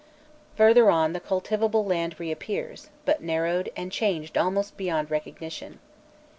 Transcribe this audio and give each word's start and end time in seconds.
Further 0.55 0.89
on 0.89 1.13
the 1.13 1.19
cultivable 1.19 1.85
land 1.85 2.19
reappears, 2.19 2.89
but 3.05 3.21
narrowed, 3.21 3.69
and 3.77 3.91
changed 3.91 4.35
almost 4.35 4.75
beyond 4.75 5.11
recognition. 5.11 5.77